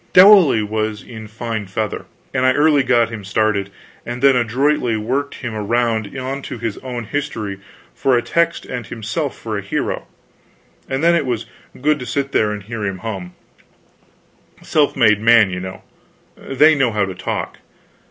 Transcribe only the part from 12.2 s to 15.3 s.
there and hear him hum. Self made